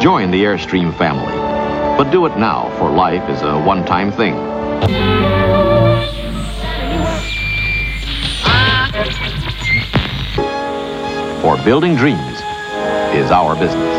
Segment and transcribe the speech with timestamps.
[0.00, 1.32] Join the Airstream family.
[1.96, 4.34] But do it now, for life is a one-time thing.
[11.40, 12.40] For building dreams
[13.14, 13.96] is our business.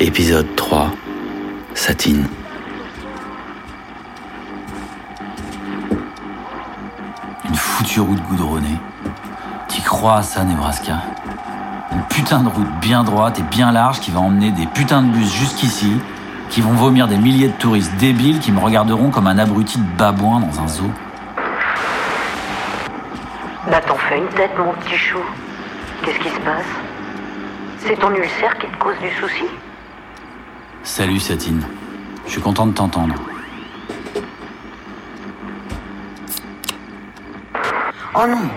[0.00, 2.37] Épisode 3 Satine
[8.00, 8.78] Route goudronnée.
[9.68, 10.98] T'y crois à ça, Nebraska
[11.92, 15.08] Une putain de route bien droite et bien large qui va emmener des putains de
[15.08, 15.92] bus jusqu'ici,
[16.48, 19.96] qui vont vomir des milliers de touristes débiles qui me regarderont comme un abruti de
[19.96, 20.90] babouin dans un zoo.
[23.70, 25.18] Bah t'en fais une tête, mon petit chou.
[26.02, 26.64] Qu'est-ce qui se passe?
[27.80, 29.44] C'est ton ulcère qui te cause du souci?
[30.82, 31.62] Salut Satine.
[32.26, 33.14] Je suis content de t'entendre.
[38.20, 38.50] Oh non,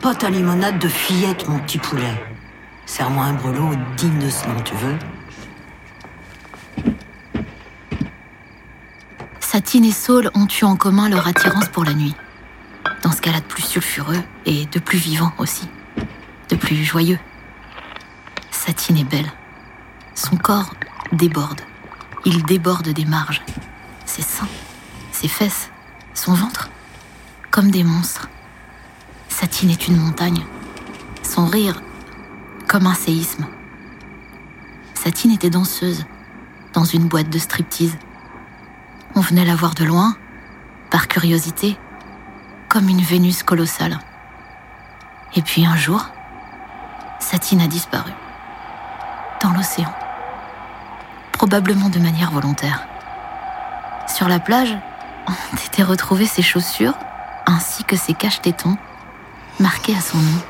[0.00, 2.24] pas ta limonade de fillette, mon petit poulet.
[2.86, 4.96] Serre-moi un brelot digne de ce nom, tu veux?
[9.40, 12.14] Satine et Saul ont eu en commun leur attirance pour la nuit.
[13.02, 15.68] Dans ce cas-là de plus sulfureux et de plus vivant aussi.
[16.48, 17.18] De plus joyeux.
[18.52, 19.32] Satine est belle.
[20.14, 20.74] Son corps
[21.10, 21.62] déborde.
[22.24, 23.42] Il déborde des marges.
[24.06, 24.46] Ses seins,
[25.10, 25.70] ses fesses,
[26.14, 26.70] son ventre.
[27.50, 28.28] Comme des monstres.
[29.32, 30.44] Satine est une montagne.
[31.22, 31.82] Son rire,
[32.68, 33.46] comme un séisme.
[34.94, 36.04] Satine était danseuse,
[36.74, 37.96] dans une boîte de striptease.
[39.14, 40.16] On venait la voir de loin,
[40.90, 41.78] par curiosité,
[42.68, 43.98] comme une Vénus colossale.
[45.34, 46.08] Et puis un jour,
[47.18, 48.12] Satine a disparu.
[49.40, 49.92] Dans l'océan.
[51.32, 52.86] Probablement de manière volontaire.
[54.06, 54.76] Sur la plage,
[55.26, 56.94] ont été retrouvées ses chaussures,
[57.46, 58.76] ainsi que ses caches-tétons,
[59.60, 60.42] marqués à son nom.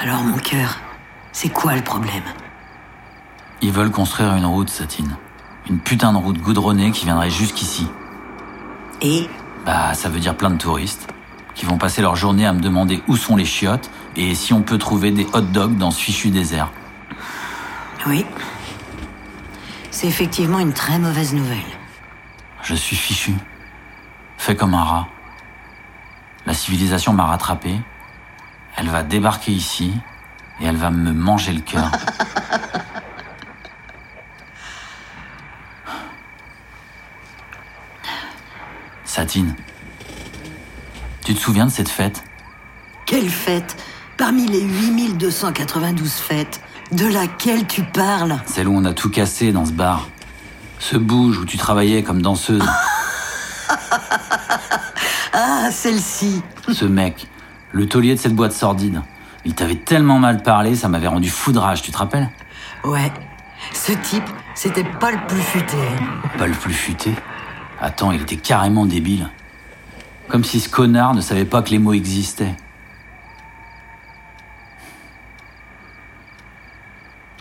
[0.00, 0.78] Alors, mon cœur,
[1.32, 2.22] c'est quoi le problème?
[3.62, 5.16] Ils veulent construire une route, Satine.
[5.68, 7.86] Une putain de route goudronnée qui viendrait jusqu'ici.
[9.02, 9.28] Et?
[9.66, 11.08] Bah, ça veut dire plein de touristes
[11.54, 14.62] qui vont passer leur journée à me demander où sont les chiottes et si on
[14.62, 16.70] peut trouver des hot dogs dans ce fichu désert.
[18.06, 18.24] oui,
[19.90, 21.58] c'est effectivement une très mauvaise nouvelle.
[22.62, 23.34] Je suis fichu.
[24.38, 25.08] Fait comme un rat.
[26.46, 27.74] La civilisation m'a rattrapé.
[28.76, 29.92] Elle va débarquer ici
[30.60, 31.90] et elle va me manger le cœur.
[39.04, 39.54] Satine,
[41.24, 42.22] tu te souviens de cette fête?
[43.06, 43.76] Quelle fête?
[44.16, 46.60] Parmi les 8292 fêtes,
[46.92, 48.38] de laquelle tu parles?
[48.46, 50.08] Celle où on a tout cassé dans ce bar.
[50.78, 52.62] Ce bouge où tu travaillais comme danseuse.
[55.32, 56.42] Ah, celle-ci
[56.72, 57.26] Ce mec,
[57.72, 59.02] le taulier de cette boîte sordide.
[59.44, 62.28] Il t'avait tellement mal parlé, ça m'avait rendu foudrage, tu te rappelles?
[62.84, 63.12] Ouais,
[63.72, 65.76] ce type, c'était pas le plus futé.
[66.36, 67.14] Pas le plus futé?
[67.80, 69.28] Attends, il était carrément débile.
[70.28, 72.54] Comme si ce connard ne savait pas que les mots existaient.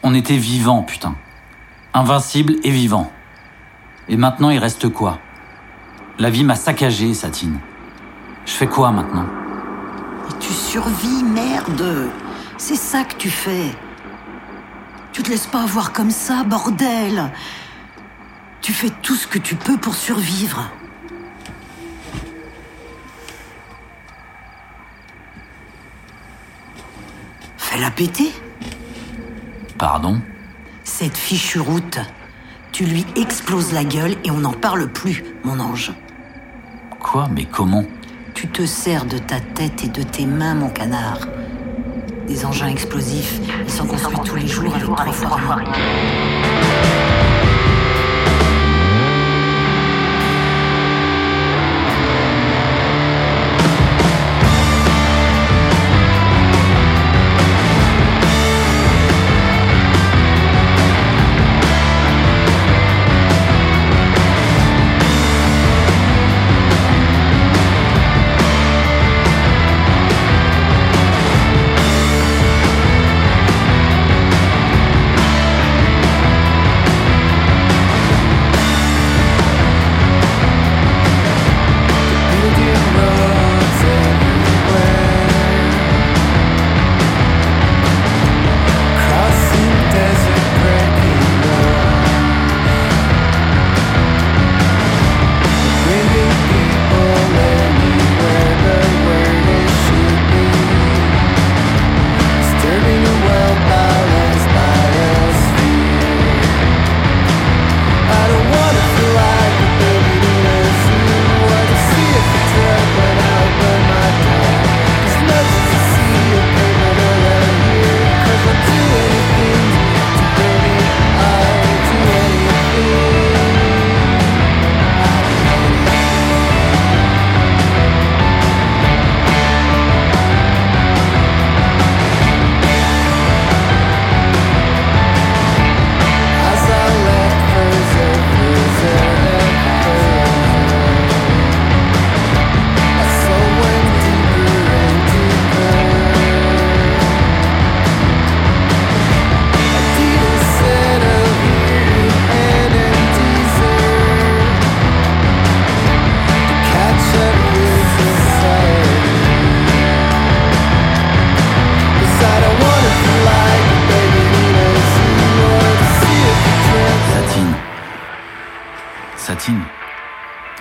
[0.03, 1.15] On était vivants, putain.
[1.93, 3.11] Invincible et vivant.
[4.07, 5.19] Et maintenant, il reste quoi?
[6.17, 7.59] La vie m'a saccagé, Satine.
[8.49, 9.27] Je fais quoi maintenant?
[10.27, 12.09] Et tu survis, merde.
[12.57, 13.75] C'est ça que tu fais.
[15.13, 17.31] Tu te laisses pas avoir comme ça, bordel.
[18.61, 20.67] Tu fais tout ce que tu peux pour survivre.
[27.57, 28.33] Fais-la péter.
[29.77, 30.19] Pardon?
[30.83, 31.99] Cette fichue route,
[32.71, 35.93] tu lui exploses la gueule et on n'en parle plus, mon ange.
[36.99, 37.29] Quoi?
[37.31, 37.85] Mais comment?
[38.39, 41.27] Tu te sers de ta tête et de tes mains, mon canard.
[42.25, 45.63] Des engins explosifs, ils sont construits tous les jours avec trois fois rien.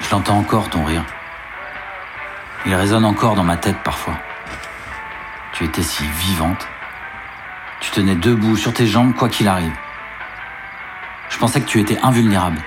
[0.00, 1.04] Je l'entends encore ton rire.
[2.66, 4.14] Il résonne encore dans ma tête parfois.
[5.52, 6.68] Tu étais si vivante.
[7.80, 9.74] Tu tenais debout sur tes jambes quoi qu'il arrive.
[11.28, 12.58] Je pensais que tu étais invulnérable.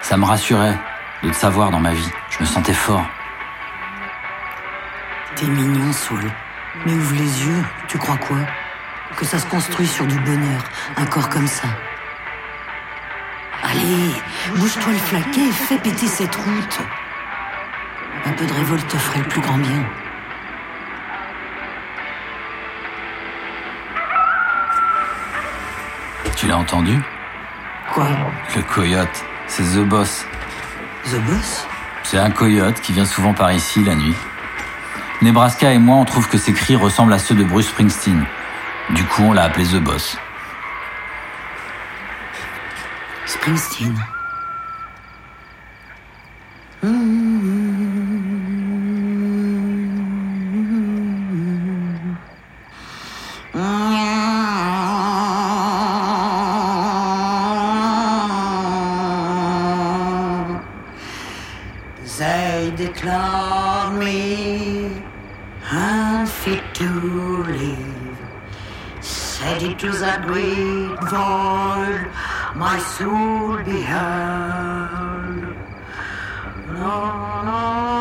[0.00, 0.78] Ça me rassurait
[1.22, 2.10] de te savoir dans ma vie.
[2.30, 3.04] Je me sentais fort.
[5.36, 6.24] T'es mignon, Saul.
[6.86, 8.38] Mais ouvre les yeux, tu crois quoi?
[9.16, 10.62] Que ça se construit sur du bonheur,
[10.96, 11.68] un corps comme ça.
[13.70, 14.14] Allez,
[14.56, 16.78] bouge-toi le flaquet et fais péter cette route.
[18.24, 19.84] Un peu de révolte te ferait le plus grand bien.
[26.36, 26.98] Tu l'as entendu?
[27.92, 28.06] Quoi?
[28.54, 30.24] Le coyote, c'est The Boss.
[31.04, 31.66] The Boss?
[32.04, 34.14] C'est un coyote qui vient souvent par ici la nuit.
[35.20, 38.24] Nebraska et moi, on trouve que ses cris ressemblent à ceux de Bruce Springsteen.
[38.90, 40.16] Du coup, on l'a appelé The Boss.
[62.68, 65.02] They declare me
[65.70, 66.88] unfit to
[67.44, 68.18] live.
[69.00, 72.10] Said it was a great void,
[72.58, 75.44] my soul beheld.
[76.74, 77.97] No, no,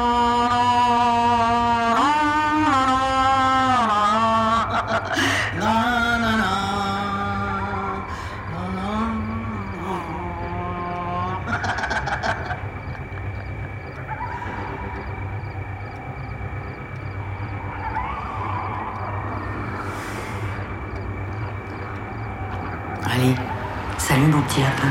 [24.56, 24.88] lapin.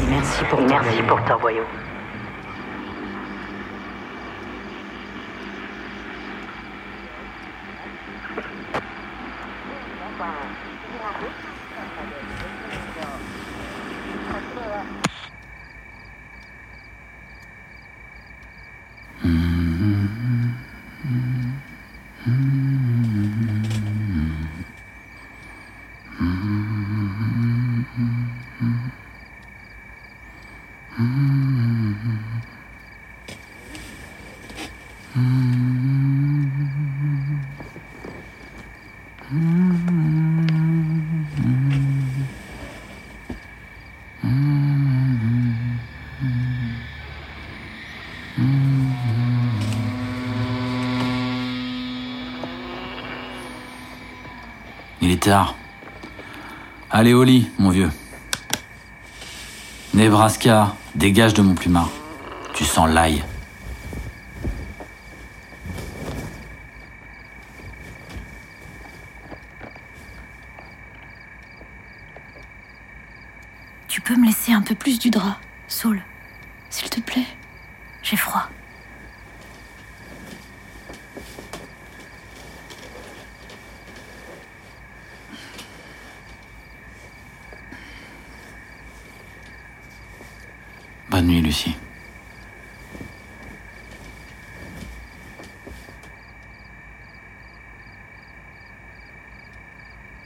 [0.00, 1.62] Et merci pour Et ton merci pour ton voyou.
[55.04, 55.54] Il est tard.
[56.90, 57.90] Allez au lit, mon vieux.
[59.92, 61.90] Nebraska, dégage de mon plumard.
[62.54, 63.22] Tu sens l'ail.
[73.88, 76.02] Tu peux me laisser un peu plus du drap, Saul
[76.70, 77.26] S'il te plaît
[78.02, 78.48] J'ai froid.
[91.10, 91.76] Bonne nuit, Lucie.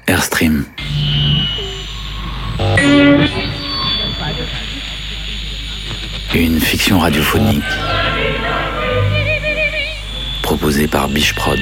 [0.06, 0.64] Airstream.
[6.34, 7.64] Une fiction radiophonique
[10.42, 11.58] proposée par Biche Prod.